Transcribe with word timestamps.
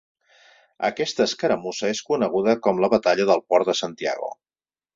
Aquesta 0.89 1.23
escaramussa 1.29 1.91
és 1.97 2.01
coneguda 2.09 2.57
com 2.69 2.83
la 2.85 2.91
batalla 2.97 3.31
del 3.33 3.47
Port 3.51 3.73
de 3.73 3.77
Santiago. 3.85 4.35